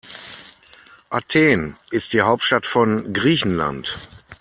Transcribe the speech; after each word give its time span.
Athen 1.11 1.77
ist 1.91 2.13
die 2.13 2.21
Hauptstadt 2.23 2.65
von 2.65 3.13
Griechenland. 3.13 3.99